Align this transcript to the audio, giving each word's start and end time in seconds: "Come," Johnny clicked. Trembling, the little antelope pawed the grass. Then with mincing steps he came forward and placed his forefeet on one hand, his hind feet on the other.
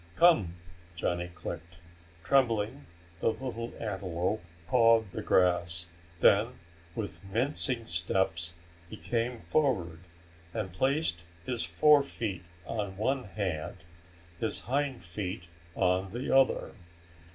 "Come," 0.15 0.55
Johnny 0.95 1.27
clicked. 1.27 1.75
Trembling, 2.23 2.87
the 3.19 3.33
little 3.33 3.71
antelope 3.79 4.41
pawed 4.67 5.11
the 5.11 5.21
grass. 5.21 5.85
Then 6.21 6.55
with 6.95 7.23
mincing 7.25 7.85
steps 7.85 8.55
he 8.89 8.97
came 8.97 9.41
forward 9.41 9.99
and 10.55 10.73
placed 10.73 11.27
his 11.45 11.63
forefeet 11.63 12.41
on 12.65 12.97
one 12.97 13.25
hand, 13.25 13.83
his 14.39 14.61
hind 14.61 15.03
feet 15.03 15.43
on 15.75 16.11
the 16.13 16.35
other. 16.35 16.71